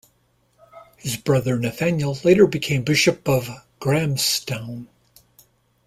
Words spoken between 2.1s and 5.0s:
later became Bishop of Grahamstown.